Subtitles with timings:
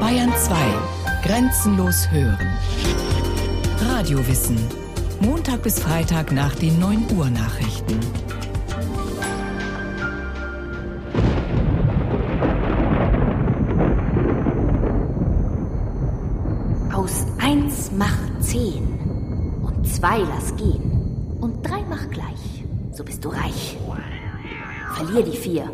[0.00, 0.54] Bayern 2.
[1.24, 2.48] Grenzenlos hören.
[3.80, 4.56] Radiowissen.
[5.20, 8.00] Montag bis Freitag nach den 9 Uhr Nachrichten.
[16.92, 22.64] Aus 1 macht 10 und 2 lass gehen und 3 macht gleich.
[22.92, 23.76] So bist du reich.
[24.94, 25.70] Verlier die 4.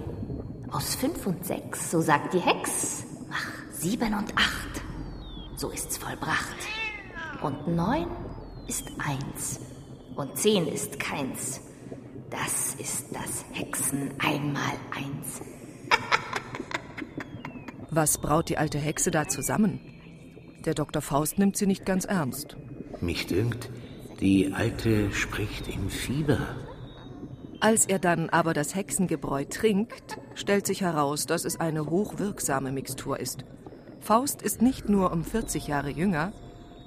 [0.72, 4.82] Aus 5 und 6, so sagt die Hex, mach 7 und 8.
[5.56, 6.56] So ist's vollbracht.
[7.42, 8.06] Und 9
[8.68, 9.60] ist 1
[10.14, 11.60] und 10 ist keins.
[12.30, 15.42] Das ist das Hexen einmal eins.
[17.90, 19.80] Was braut die alte Hexe da zusammen?
[20.64, 21.02] Der Dr.
[21.02, 22.56] Faust nimmt sie nicht ganz ernst.
[23.00, 23.70] Mich dünkt,
[24.20, 26.54] die Alte spricht im Fieber.
[27.60, 33.20] Als er dann aber das Hexengebräu trinkt, stellt sich heraus, dass es eine hochwirksame Mixtur
[33.20, 33.44] ist.
[34.00, 36.32] Faust ist nicht nur um 40 Jahre jünger,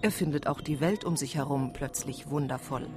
[0.01, 2.87] er findet auch die Welt um sich herum plötzlich wundervoll.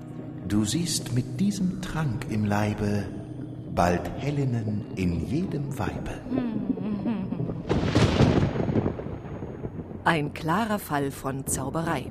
[0.49, 3.05] Du siehst mit diesem Trank im Leibe
[3.75, 6.13] bald Helenen in jedem Weibe.
[10.05, 12.11] Ein klarer Fall von Zauberei,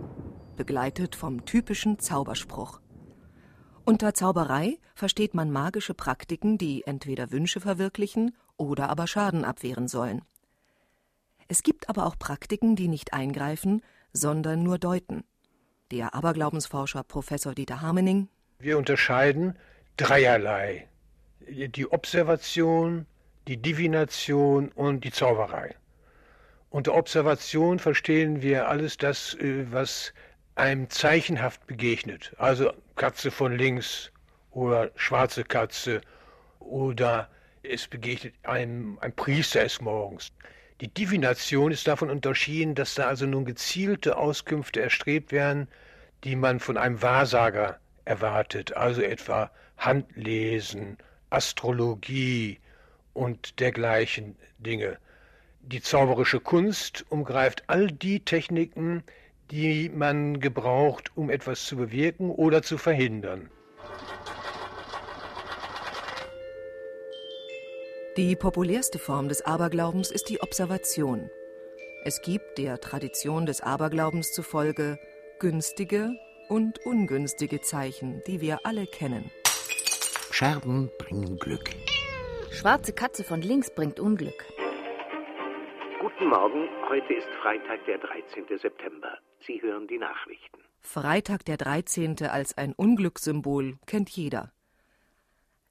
[0.58, 2.82] begleitet vom typischen Zauberspruch.
[3.88, 10.24] Unter Zauberei versteht man magische Praktiken, die entweder Wünsche verwirklichen oder aber Schaden abwehren sollen.
[11.48, 15.24] Es gibt aber auch Praktiken, die nicht eingreifen, sondern nur deuten.
[15.92, 18.28] Der Aberglaubensforscher Professor Dieter Harmening.
[18.58, 19.56] Wir unterscheiden
[19.98, 20.88] dreierlei.
[21.48, 23.06] Die Observation,
[23.48, 25.76] die Divination und die Zauberei.
[26.72, 30.12] Unter Observation verstehen wir alles das, äh, was
[30.56, 32.34] einem zeichenhaft begegnet.
[32.38, 34.12] Also Katze von links
[34.52, 36.02] oder schwarze Katze
[36.60, 37.30] oder
[37.62, 40.32] es begegnet einem ein Priester des Morgens.
[40.82, 45.68] Die Divination ist davon unterschieden, dass da also nun gezielte Auskünfte erstrebt werden,
[46.24, 50.98] die man von einem Wahrsager erwartet, also etwa Handlesen,
[51.30, 52.60] Astrologie
[53.14, 54.98] und dergleichen Dinge.
[55.62, 59.04] Die zauberische Kunst umgreift all die Techniken,
[59.52, 63.50] die man gebraucht, um etwas zu bewirken oder zu verhindern.
[68.18, 71.30] Die populärste Form des Aberglaubens ist die Observation.
[72.06, 74.98] Es gibt der Tradition des Aberglaubens zufolge
[75.40, 76.16] günstige
[76.48, 79.32] und ungünstige Zeichen, die wir alle kennen.
[80.32, 81.72] Scherben bringen Glück.
[82.52, 84.46] Schwarze Katze von links bringt Unglück.
[86.00, 88.46] Guten Morgen, heute ist Freitag, der 13.
[88.58, 89.18] September.
[89.46, 90.60] Sie hören die Nachrichten.
[90.82, 92.24] Freitag der 13.
[92.24, 94.52] als ein Unglückssymbol kennt jeder.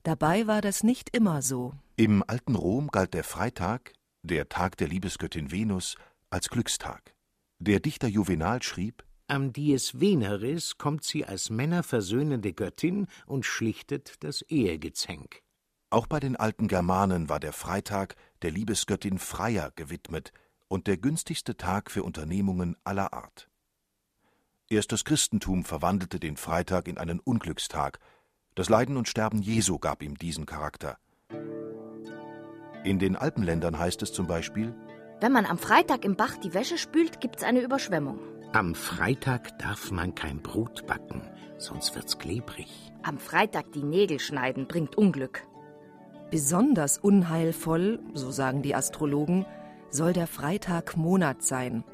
[0.02, 1.72] Dabei war das nicht immer so.
[1.96, 3.92] Im alten Rom galt der Freitag,
[4.22, 5.96] der Tag der Liebesgöttin Venus,
[6.30, 7.14] als Glückstag.
[7.58, 14.42] Der Dichter Juvenal schrieb: Am Dies Veneris kommt sie als männerversöhnende Göttin und schlichtet das
[14.42, 15.42] Ehegezänk.
[15.90, 20.32] Auch bei den alten Germanen war der Freitag der Liebesgöttin Freya gewidmet
[20.68, 23.48] und der günstigste Tag für Unternehmungen aller Art.
[24.70, 27.98] Erst das Christentum verwandelte den Freitag in einen Unglückstag,
[28.54, 30.96] das Leiden und Sterben Jesu gab ihm diesen Charakter.
[32.84, 34.74] In den Alpenländern heißt es zum Beispiel:
[35.20, 38.18] Wenn man am Freitag im Bach die Wäsche spült, gibt's eine Überschwemmung.
[38.52, 41.22] Am Freitag darf man kein Brot backen,
[41.58, 42.92] sonst wird's klebrig.
[43.02, 45.46] Am Freitag die Nägel schneiden bringt Unglück.
[46.30, 49.44] Besonders unheilvoll, so sagen die Astrologen,
[49.90, 51.84] soll der Freitag Monat sein,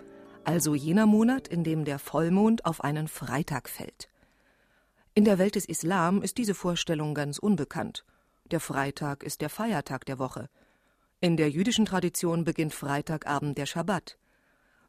[0.51, 4.09] also jener Monat, in dem der Vollmond auf einen Freitag fällt.
[5.15, 8.05] In der Welt des Islam ist diese Vorstellung ganz unbekannt.
[8.51, 10.49] Der Freitag ist der Feiertag der Woche.
[11.21, 14.19] In der jüdischen Tradition beginnt Freitagabend der Schabbat.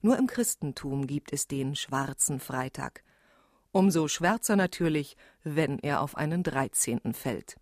[0.01, 3.03] Nur im Christentum gibt es den schwarzen Freitag.
[3.71, 7.13] Umso schwärzer natürlich, wenn er auf einen 13.
[7.13, 7.57] fällt.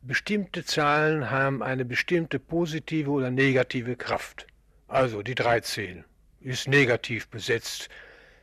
[0.00, 4.48] Bestimmte Zahlen haben eine bestimmte positive oder negative Kraft.
[4.88, 6.04] Also die 13
[6.44, 7.88] ist negativ besetzt.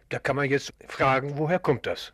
[0.10, 2.14] Da kann man jetzt fragen, woher kommt das?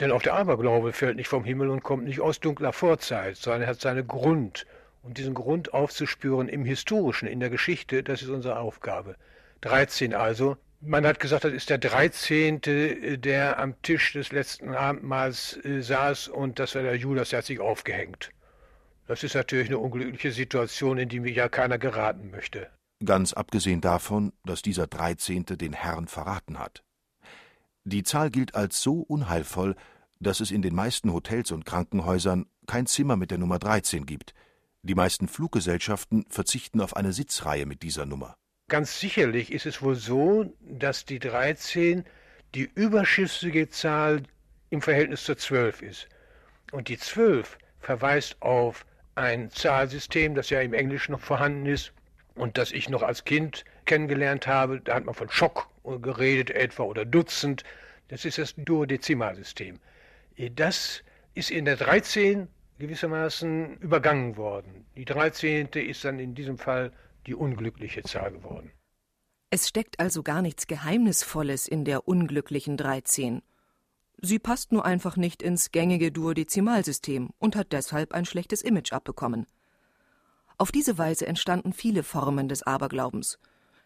[0.00, 3.68] Denn auch der Aberglaube fällt nicht vom Himmel und kommt nicht aus dunkler Vorzeit, sondern
[3.68, 4.66] hat seinen Grund.
[5.02, 9.16] Und diesen Grund aufzuspüren im Historischen, in der Geschichte, das ist unsere Aufgabe.
[9.60, 10.56] 13 also.
[10.80, 12.60] Man hat gesagt, das ist der 13.,
[13.20, 17.44] der am Tisch des letzten Abendmahls äh, saß und das war der Judas, der hat
[17.44, 18.30] sich aufgehängt.
[19.06, 22.70] Das ist natürlich eine unglückliche Situation, in die mir ja keiner geraten möchte.
[23.04, 25.46] Ganz abgesehen davon, dass dieser 13.
[25.46, 26.84] den Herrn verraten hat.
[27.84, 29.74] Die Zahl gilt als so unheilvoll,
[30.20, 34.34] dass es in den meisten Hotels und Krankenhäusern kein Zimmer mit der Nummer 13 gibt.
[34.82, 38.36] Die meisten Fluggesellschaften verzichten auf eine Sitzreihe mit dieser Nummer.
[38.68, 42.04] Ganz sicherlich ist es wohl so, dass die 13
[42.54, 44.24] die überschüssige Zahl
[44.68, 46.08] im Verhältnis zur 12 ist.
[46.70, 51.94] Und die 12 verweist auf ein Zahlsystem, das ja im Englischen noch vorhanden ist
[52.34, 54.80] und das ich noch als Kind kennengelernt habe.
[54.80, 57.64] Da hat man von Schock geredet etwa oder Dutzend.
[58.08, 59.78] Das ist das Duodezimalsystem.
[60.52, 61.02] Das
[61.34, 62.48] ist in der 13
[62.78, 64.86] gewissermaßen übergangen worden.
[64.96, 65.68] Die 13.
[65.68, 66.92] ist dann in diesem Fall
[67.26, 68.72] die unglückliche Zahl geworden.
[69.50, 73.42] Es steckt also gar nichts Geheimnisvolles in der unglücklichen 13.
[74.22, 79.46] Sie passt nur einfach nicht ins gängige Duodezimalsystem und hat deshalb ein schlechtes Image abbekommen.
[80.60, 83.38] Auf diese Weise entstanden viele Formen des Aberglaubens.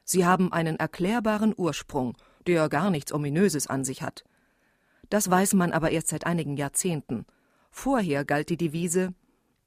[0.03, 2.17] Sie haben einen erklärbaren Ursprung,
[2.49, 4.25] der gar nichts Ominöses an sich hat.
[5.09, 7.27] Das weiß man aber erst seit einigen Jahrzehnten.
[7.71, 9.15] Vorher galt die Devise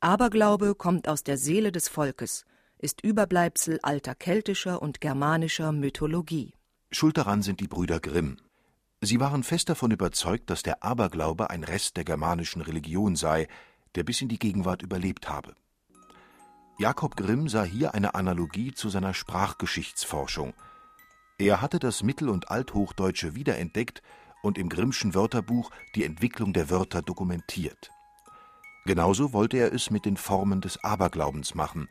[0.02, 2.44] Aberglaube kommt aus der Seele des Volkes,
[2.78, 6.56] ist Überbleibsel alter keltischer und germanischer Mythologie.
[6.92, 8.36] Schuld daran sind die Brüder Grimm.
[9.00, 13.48] Sie waren fest davon überzeugt, dass der Aberglaube ein Rest der germanischen Religion sei,
[13.96, 15.56] der bis in die Gegenwart überlebt habe.
[16.80, 20.54] Jakob Grimm sah hier eine Analogie zu seiner Sprachgeschichtsforschung.
[21.40, 24.04] Er hatte das Mittel- und Althochdeutsche wiederentdeckt
[24.44, 27.90] und im Grimmschen Wörterbuch die Entwicklung der Wörter dokumentiert.
[28.86, 31.90] Genauso wollte er es mit den Formen des Aberglaubens machen.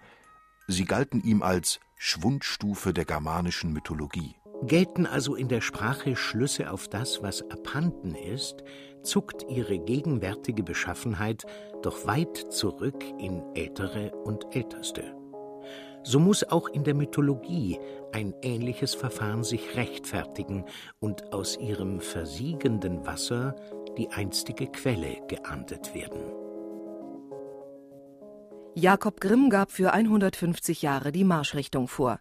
[0.68, 4.36] Sie galten ihm als Schwundstufe der germanischen Mythologie.
[4.62, 8.64] Gelten also in der Sprache Schlüsse auf das, was abhanden ist,
[9.02, 11.44] zuckt ihre gegenwärtige Beschaffenheit
[11.82, 15.14] doch weit zurück in ältere und älteste.
[16.02, 17.78] So muss auch in der Mythologie
[18.12, 20.64] ein ähnliches Verfahren sich rechtfertigen
[21.00, 23.56] und aus ihrem versiegenden Wasser
[23.98, 26.22] die einstige Quelle geahndet werden.
[28.74, 32.20] Jakob Grimm gab für 150 Jahre die Marschrichtung vor.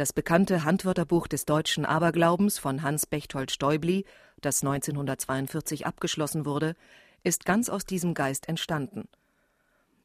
[0.00, 4.06] Das bekannte Handwörterbuch des deutschen Aberglaubens von Hans Bechtold Stäubli,
[4.40, 6.74] das 1942 abgeschlossen wurde,
[7.22, 9.08] ist ganz aus diesem Geist entstanden.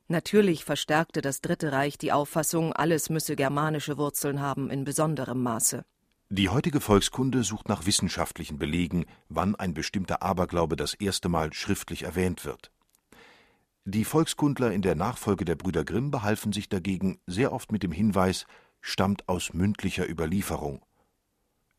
[0.09, 5.86] Natürlich verstärkte das Dritte Reich die Auffassung, alles müsse germanische Wurzeln haben in besonderem Maße.
[6.27, 12.03] Die heutige Volkskunde sucht nach wissenschaftlichen Belegen, wann ein bestimmter Aberglaube das erste Mal schriftlich
[12.03, 12.69] erwähnt wird.
[13.88, 17.91] Die Volkskundler in der Nachfolge der Brüder Grimm behalfen sich dagegen sehr oft mit dem
[17.91, 18.48] Hinweis,
[18.85, 20.81] stammt aus mündlicher Überlieferung.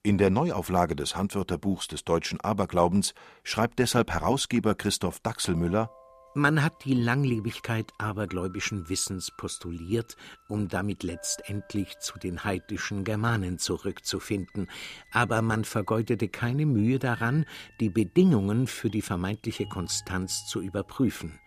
[0.02, 3.14] In der Neuauflage des Handwörterbuchs des deutschen Aberglaubens
[3.44, 5.90] schreibt deshalb Herausgeber Christoph Dachselmüller
[6.38, 10.18] man hat die Langlebigkeit abergläubischen Wissens postuliert,
[10.48, 14.68] um damit letztendlich zu den heidnischen Germanen zurückzufinden,
[15.12, 17.46] aber man vergeudete keine Mühe daran,
[17.80, 21.40] die Bedingungen für die vermeintliche Konstanz zu überprüfen.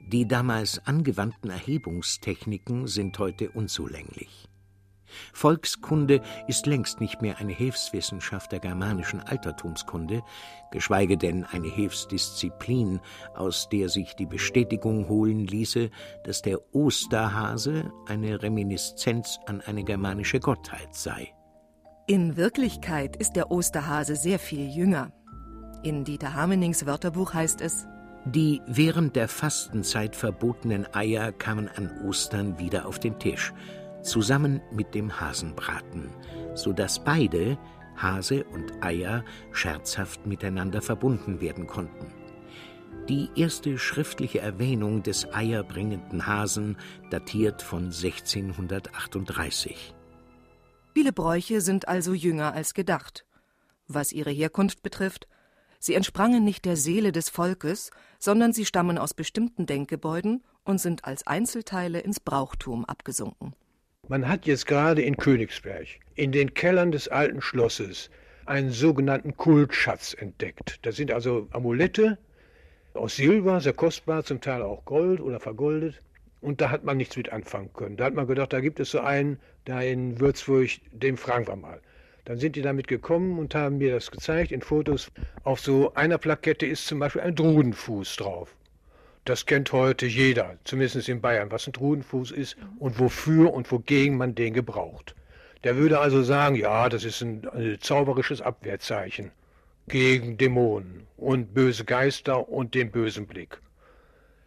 [0.00, 4.47] Die damals angewandten Erhebungstechniken sind heute unzulänglich.
[5.32, 10.22] Volkskunde ist längst nicht mehr eine Hilfswissenschaft der germanischen Altertumskunde,
[10.70, 13.00] geschweige denn eine Hilfsdisziplin,
[13.34, 15.90] aus der sich die Bestätigung holen ließe,
[16.24, 21.34] dass der Osterhase eine Reminiszenz an eine germanische Gottheit sei.
[22.06, 25.12] In Wirklichkeit ist der Osterhase sehr viel jünger.
[25.82, 27.86] In Dieter Hamenings Wörterbuch heißt es,
[28.24, 33.52] die während der Fastenzeit verbotenen Eier kamen an Ostern wieder auf den Tisch
[34.08, 36.10] zusammen mit dem Hasenbraten,
[36.54, 37.58] so dass beide,
[37.96, 42.12] Hase und Eier, scherzhaft miteinander verbunden werden konnten.
[43.08, 46.76] Die erste schriftliche Erwähnung des eierbringenden Hasen
[47.10, 49.94] datiert von 1638.
[50.94, 53.24] Viele Bräuche sind also jünger als gedacht.
[53.86, 55.26] Was ihre Herkunft betrifft,
[55.78, 61.04] sie entsprangen nicht der Seele des Volkes, sondern sie stammen aus bestimmten Denkgebäuden und sind
[61.04, 63.54] als Einzelteile ins Brauchtum abgesunken.
[64.10, 68.08] Man hat jetzt gerade in Königsberg in den Kellern des alten Schlosses
[68.46, 70.78] einen sogenannten Kultschatz entdeckt.
[70.86, 72.16] Das sind also Amulette
[72.94, 76.00] aus Silber, sehr kostbar, zum Teil auch Gold oder vergoldet.
[76.40, 77.98] Und da hat man nichts mit anfangen können.
[77.98, 81.56] Da hat man gedacht, da gibt es so einen, da in Würzburg, dem fragen wir
[81.56, 81.82] mal.
[82.24, 85.12] Dann sind die damit gekommen und haben mir das gezeigt in Fotos.
[85.44, 88.56] Auf so einer Plakette ist zum Beispiel ein Drudenfuß drauf.
[89.28, 94.16] Das kennt heute jeder, zumindest in Bayern, was ein Trudenfuß ist und wofür und wogegen
[94.16, 95.14] man den gebraucht.
[95.64, 99.30] Der würde also sagen, ja, das ist ein, ein zauberisches Abwehrzeichen
[99.86, 103.60] gegen Dämonen und böse Geister und den bösen Blick.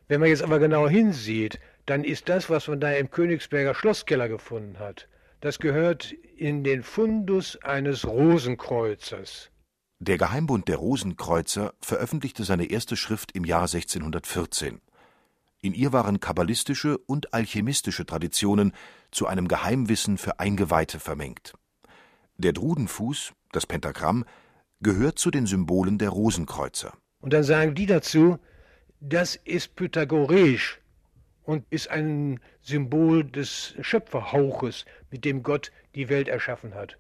[0.08, 4.30] Wenn man jetzt aber genau hinsieht, dann ist das, was man da im Königsberger Schlosskeller
[4.30, 5.08] gefunden hat,
[5.42, 9.52] das gehört in den Fundus eines Rosenkreuzers.
[10.04, 14.82] Der Geheimbund der Rosenkreuzer veröffentlichte seine erste Schrift im Jahr 1614.
[15.62, 18.74] In ihr waren kabbalistische und alchemistische Traditionen
[19.12, 21.54] zu einem Geheimwissen für Eingeweihte vermengt.
[22.38, 24.26] Der Drudenfuß, das Pentagramm,
[24.80, 26.94] gehört zu den Symbolen der Rosenkreuzer.
[27.20, 28.40] Und dann sagen die dazu,
[29.02, 30.82] das ist pythagoreisch
[31.44, 36.98] und ist ein Symbol des Schöpferhauches, mit dem Gott die Welt erschaffen hat.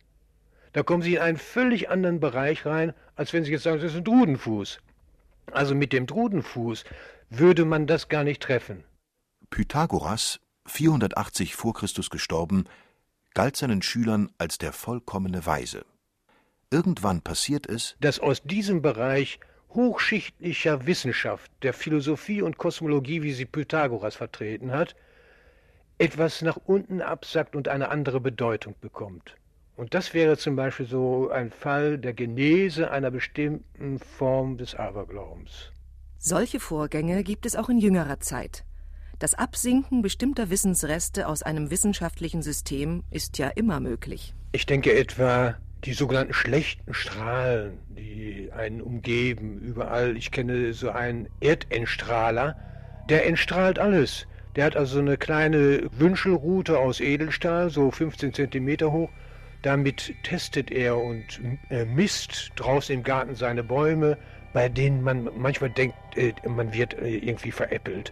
[0.73, 3.91] Da kommen Sie in einen völlig anderen Bereich rein, als wenn Sie jetzt sagen, das
[3.91, 4.79] ist ein Drudenfuß.
[5.51, 6.85] Also mit dem Drudenfuß
[7.29, 8.83] würde man das gar nicht treffen.
[9.49, 12.65] Pythagoras, 480 vor Christus gestorben,
[13.33, 15.85] galt seinen Schülern als der vollkommene Weise.
[16.69, 19.39] Irgendwann passiert es, dass aus diesem Bereich
[19.73, 24.95] hochschichtlicher Wissenschaft, der Philosophie und Kosmologie, wie sie Pythagoras vertreten hat,
[25.97, 29.35] etwas nach unten absackt und eine andere Bedeutung bekommt.
[29.81, 35.71] Und das wäre zum Beispiel so ein Fall der Genese einer bestimmten Form des Aberglaubens.
[36.19, 38.63] Solche Vorgänge gibt es auch in jüngerer Zeit.
[39.17, 44.35] Das Absinken bestimmter Wissensreste aus einem wissenschaftlichen System ist ja immer möglich.
[44.51, 50.15] Ich denke etwa die sogenannten schlechten Strahlen, die einen umgeben, überall.
[50.15, 52.55] Ich kenne so einen Erdentstrahler,
[53.09, 54.27] der entstrahlt alles.
[54.55, 59.09] Der hat also eine kleine Wünschelrute aus Edelstahl, so 15 Zentimeter hoch.
[59.61, 61.39] Damit testet er und
[61.69, 64.17] äh, misst draußen im Garten seine Bäume,
[64.53, 68.11] bei denen man manchmal denkt, äh, man wird äh, irgendwie veräppelt.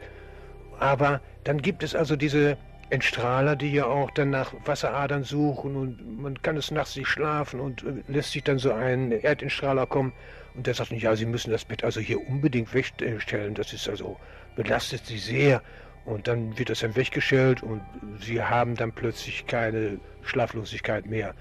[0.79, 2.57] Aber dann gibt es also diese
[2.89, 7.59] Entstrahler, die ja auch dann nach Wasseradern suchen und man kann es nachts nicht schlafen
[7.59, 10.13] und lässt sich dann so ein Erdentstrahler kommen
[10.55, 14.17] und der sagt, ja, Sie müssen das Bett also hier unbedingt wegstellen, das ist also,
[14.55, 15.61] belastet Sie sehr.
[16.05, 17.81] Und dann wird das dann weggestellt und
[18.19, 21.35] Sie haben dann plötzlich keine Schlaflosigkeit mehr.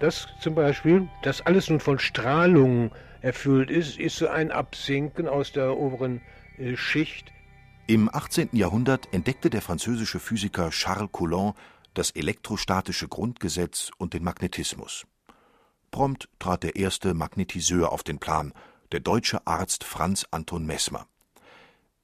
[0.00, 5.52] Das zum Beispiel, dass alles nun von Strahlung erfüllt ist, ist so ein Absinken aus
[5.52, 6.20] der oberen
[6.56, 7.32] äh, Schicht
[7.90, 8.50] im 18.
[8.52, 11.56] Jahrhundert entdeckte der französische Physiker Charles Coulomb
[11.94, 15.06] das elektrostatische Grundgesetz und den Magnetismus.
[15.90, 18.52] Prompt trat der erste Magnetiseur auf den Plan,
[18.92, 21.06] der deutsche Arzt Franz Anton Messmer.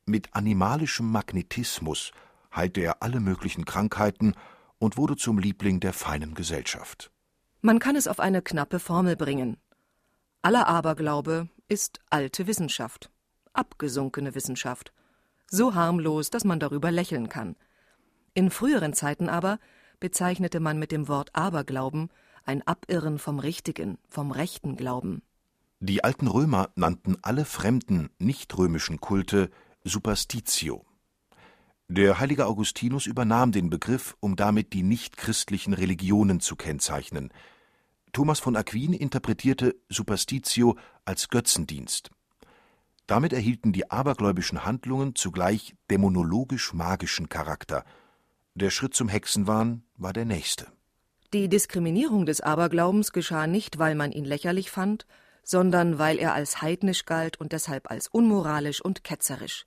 [0.06, 2.12] Mit animalischem Magnetismus
[2.54, 4.34] heilte er alle möglichen Krankheiten
[4.78, 7.11] und wurde zum Liebling der feinen Gesellschaft.
[7.62, 9.56] Man kann es auf eine knappe Formel bringen.
[10.42, 13.11] Aller Aberglaube ist alte Wissenschaft,
[13.54, 14.92] abgesunkene Wissenschaft
[15.50, 17.56] so harmlos, dass man darüber lächeln kann.
[18.34, 19.58] In früheren Zeiten aber
[20.00, 22.11] bezeichnete man mit dem Wort Aberglauben
[22.44, 25.23] ein Abirren vom richtigen, vom rechten Glauben.
[25.80, 29.50] Die alten Römer nannten alle fremden, nicht römischen Kulte
[29.86, 30.86] Superstitio.
[31.88, 37.30] Der heilige Augustinus übernahm den Begriff, um damit die nichtchristlichen Religionen zu kennzeichnen.
[38.14, 42.10] Thomas von Aquin interpretierte Superstitio als Götzendienst.
[43.06, 47.84] Damit erhielten die abergläubischen Handlungen zugleich dämonologisch-magischen Charakter.
[48.54, 50.68] Der Schritt zum Hexenwahn war der nächste.
[51.34, 55.04] Die Diskriminierung des Aberglaubens geschah nicht, weil man ihn lächerlich fand,
[55.42, 59.66] sondern weil er als heidnisch galt und deshalb als unmoralisch und ketzerisch.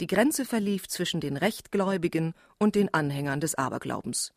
[0.00, 4.32] Die Grenze verlief zwischen den Rechtgläubigen und den Anhängern des Aberglaubens.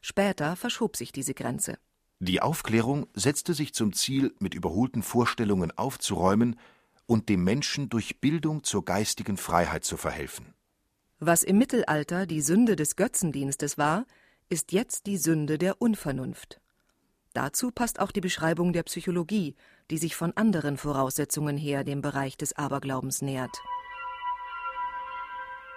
[0.00, 1.78] Später verschob sich diese Grenze.
[2.18, 6.56] Die Aufklärung setzte sich zum Ziel, mit überholten Vorstellungen aufzuräumen,
[7.06, 10.54] und dem Menschen durch Bildung zur geistigen Freiheit zu verhelfen.
[11.20, 14.06] Was im Mittelalter die Sünde des Götzendienstes war,
[14.48, 16.60] ist jetzt die Sünde der Unvernunft.
[17.32, 19.54] Dazu passt auch die Beschreibung der Psychologie,
[19.90, 23.56] die sich von anderen Voraussetzungen her dem Bereich des Aberglaubens nähert.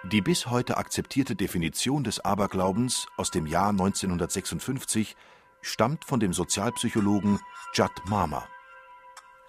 [0.04, 5.14] Die bis heute akzeptierte Definition des Aberglaubens aus dem Jahr 1956
[5.60, 7.38] stammt von dem Sozialpsychologen
[7.74, 8.48] Judd Marmer.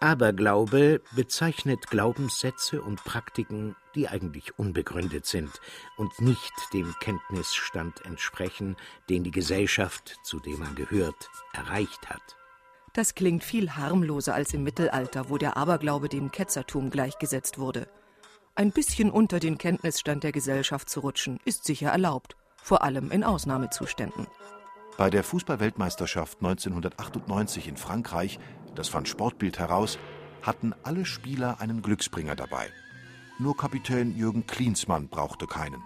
[0.02, 5.62] Aberglaube bezeichnet Glaubenssätze und Praktiken, die eigentlich unbegründet sind
[5.96, 8.76] und nicht dem Kenntnisstand entsprechen,
[9.10, 12.36] den die Gesellschaft, zu dem man gehört, erreicht hat.
[12.92, 17.88] Das klingt viel harmloser als im Mittelalter, wo der Aberglaube dem Ketzertum gleichgesetzt wurde.
[18.56, 23.24] Ein bisschen unter den Kenntnisstand der Gesellschaft zu rutschen, ist sicher erlaubt, vor allem in
[23.24, 24.28] Ausnahmezuständen.
[24.98, 28.40] Bei der Fußballweltmeisterschaft 1998 in Frankreich
[28.76, 29.98] das fand Sportbild heraus,
[30.42, 32.70] hatten alle Spieler einen Glücksbringer dabei.
[33.40, 35.82] Nur Kapitän Jürgen Klinsmann brauchte keinen.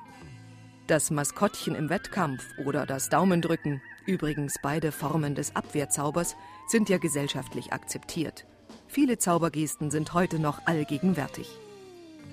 [0.88, 6.36] Das Maskottchen im Wettkampf oder das Daumendrücken, übrigens beide Formen des Abwehrzaubers,
[6.68, 8.46] sind ja gesellschaftlich akzeptiert.
[8.88, 11.48] Viele Zaubergesten sind heute noch allgegenwärtig.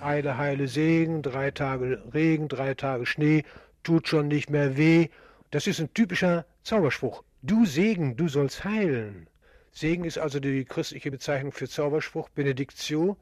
[0.02, 3.44] Eile, heile Segen, drei Tage Regen, drei Tage Schnee,
[3.82, 5.08] tut schon nicht mehr weh.
[5.50, 7.24] Das ist ein typischer Zauberspruch.
[7.42, 9.28] Du Segen, du sollst heilen.
[9.72, 13.16] Segen ist also die christliche Bezeichnung für Zauberspruch, Benediktio.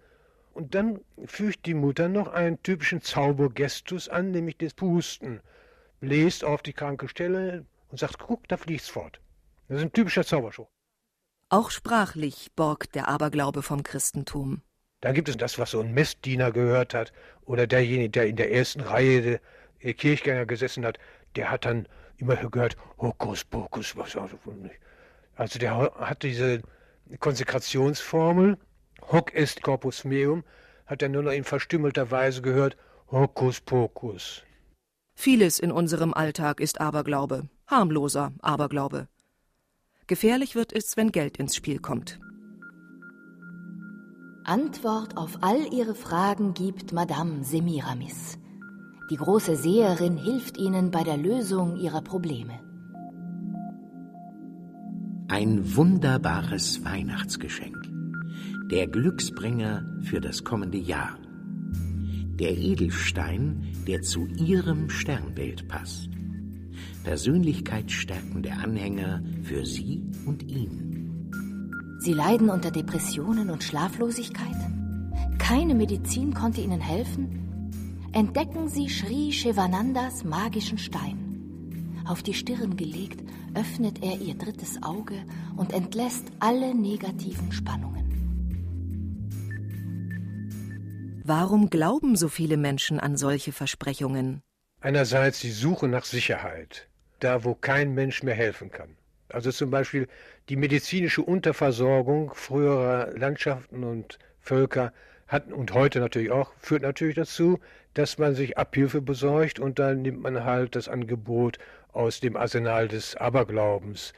[0.53, 5.41] Und dann fügt die Mutter noch einen typischen Zaubergestus an, nämlich das Pusten.
[6.01, 9.21] Bläst auf die kranke Stelle und sagt, guck, da fliegt's fort.
[9.69, 10.69] Das ist ein typischer Zauberspruch.
[11.49, 14.63] Auch sprachlich borgt der Aberglaube vom Christentum.
[15.01, 17.13] Da gibt es das, was so ein Messdiener gehört hat
[17.45, 19.41] oder derjenige, der in der ersten Reihe
[19.83, 20.99] der Kirchgänger gesessen hat,
[21.37, 21.89] der hat dann
[22.19, 24.17] immer gehört, Hokus Pokus, was
[25.37, 26.61] also der hat diese
[27.19, 28.59] Konsekrationsformel,
[29.11, 30.45] Hoc est corpus meum,
[30.85, 32.77] hat er nur noch in verstümmelter Weise gehört,
[33.11, 34.43] Hokus Pokus.
[35.15, 39.09] Vieles in unserem Alltag ist Aberglaube, harmloser Aberglaube.
[40.07, 42.21] Gefährlich wird es, wenn Geld ins Spiel kommt.
[44.45, 48.39] Antwort auf all ihre Fragen gibt Madame Semiramis.
[49.11, 52.59] Die große Seherin hilft ihnen bei der Lösung ihrer Probleme.
[55.29, 57.77] Ein wunderbares Weihnachtsgeschenk.
[58.71, 61.19] Der Glücksbringer für das kommende Jahr.
[62.39, 66.09] Der Edelstein, der zu ihrem Sternbild passt.
[67.05, 71.00] Persönlichkeitsstärkende Anhänger für sie und ihn.
[72.01, 74.57] Sie leiden unter Depressionen und Schlaflosigkeit?
[75.39, 77.37] Keine Medizin konnte ihnen helfen?
[78.13, 82.03] entdecken sie Sri Shivanandas magischen Stein.
[82.07, 83.21] Auf die Stirn gelegt,
[83.55, 85.15] öffnet er ihr drittes Auge
[85.57, 88.01] und entlässt alle negativen Spannungen.
[91.23, 94.43] Warum glauben so viele Menschen an solche Versprechungen?
[94.81, 96.89] Einerseits die Suche nach Sicherheit,
[97.21, 98.97] da wo kein Mensch mehr helfen kann.
[99.35, 100.09] Also zum Beispiel
[100.49, 104.93] die medizinische Unterversorgung früherer Landschaften und Völker
[105.27, 107.61] hat und heute natürlich auch, führt natürlich dazu,
[107.95, 111.59] dass man sich Abhilfe besorgt und dann nimmt man halt das Angebot
[111.93, 114.13] aus dem Arsenal des Aberglaubens.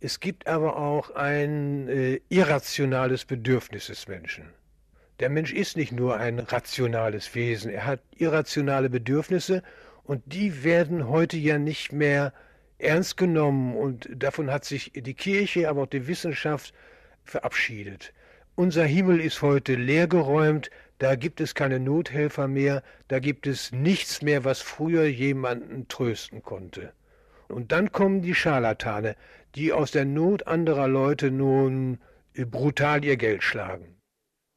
[0.00, 4.44] Es gibt aber auch ein äh, irrationales Bedürfnis des Menschen.
[5.20, 9.62] Der Mensch ist nicht nur ein rationales Wesen, er hat irrationale Bedürfnisse
[10.04, 12.32] und die werden heute ja nicht mehr
[12.82, 16.72] ernst genommen und davon hat sich die Kirche, aber auch die Wissenschaft
[17.24, 18.12] verabschiedet.
[18.54, 24.20] Unser Himmel ist heute leergeräumt, da gibt es keine Nothelfer mehr, da gibt es nichts
[24.20, 26.92] mehr, was früher jemanden trösten konnte.
[27.48, 29.16] Und dann kommen die Scharlatane,
[29.54, 31.98] die aus der Not anderer Leute nun
[32.34, 33.96] brutal ihr Geld schlagen.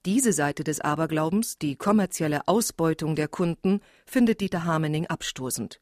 [0.05, 5.79] Diese Seite des Aberglaubens, die kommerzielle Ausbeutung der Kunden, findet Dieter Hamening abstoßend.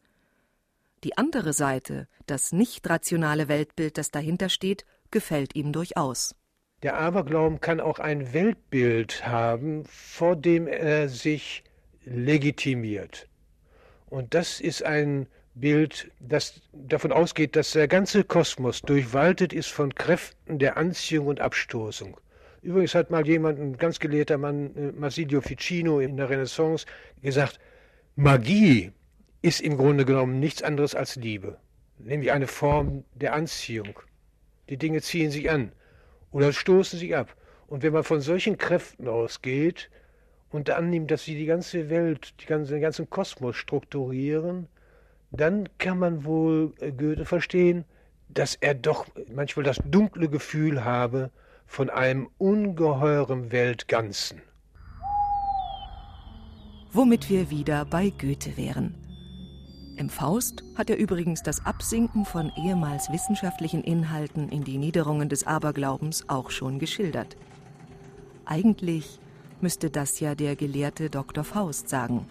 [1.04, 6.36] Die andere Seite, das nicht rationale Weltbild, das dahinter steht, gefällt ihm durchaus.
[6.84, 11.64] Der Aberglauben kann auch ein Weltbild haben, vor dem er sich
[12.06, 13.28] legitimiert.
[14.10, 19.94] Und das ist ein Bild, das davon ausgeht, dass der ganze Kosmos durchwaltet ist von
[19.94, 22.20] Kräften der Anziehung und Abstoßung.
[22.62, 26.86] Übrigens hat mal jemand, ein ganz gelehrter Mann, äh, Marsilio Ficino in der Renaissance,
[27.22, 27.60] gesagt,
[28.16, 28.92] Magie
[29.42, 31.58] ist im Grunde genommen nichts anderes als Liebe,
[31.98, 34.00] nämlich eine Form der Anziehung.
[34.70, 35.72] Die Dinge ziehen sich an
[36.32, 37.36] oder stoßen sich ab.
[37.68, 39.90] Und wenn man von solchen Kräften ausgeht
[40.50, 44.68] und annimmt, dass sie die ganze Welt, die ganze, den ganzen Kosmos strukturieren,
[45.32, 47.86] dann kann man wohl äh, Goethe verstehen,
[48.28, 51.32] dass er doch manchmal das dunkle Gefühl habe
[51.66, 54.42] von einem ungeheuren Weltganzen.
[56.92, 58.96] Womit wir wieder bei Goethe wären.
[59.96, 65.46] Im Faust hat er übrigens das Absinken von ehemals wissenschaftlichen Inhalten in die Niederungen des
[65.46, 67.38] Aberglaubens auch schon geschildert.
[68.46, 69.20] Eigentlich
[69.62, 71.44] müsste das ja der gelehrte Dr.
[71.44, 72.28] Faust sagen.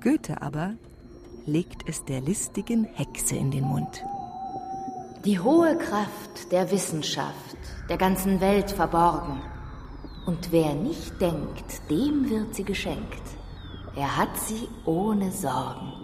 [0.00, 0.74] Goethe aber
[1.46, 4.04] legt es der listigen Hexe in den Mund.
[5.24, 7.58] Die hohe Kraft der Wissenschaft,
[7.90, 9.42] der ganzen Welt verborgen.
[10.26, 13.22] Und wer nicht denkt, dem wird sie geschenkt.
[13.96, 15.99] Er hat sie ohne Sorgen.